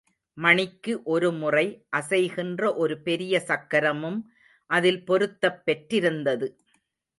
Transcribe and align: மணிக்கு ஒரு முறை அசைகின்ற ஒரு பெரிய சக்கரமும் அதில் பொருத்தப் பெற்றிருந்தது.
மணிக்கு 0.37 1.03
ஒரு 1.03 1.31
முறை 1.31 1.65
அசைகின்ற 1.97 2.75
ஒரு 2.75 3.01
பெரிய 3.01 3.43
சக்கரமும் 3.47 4.19
அதில் 4.69 5.01
பொருத்தப் 5.05 5.65
பெற்றிருந்தது. 5.65 6.49